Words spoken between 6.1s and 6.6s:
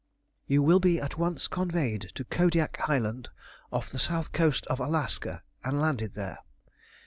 there.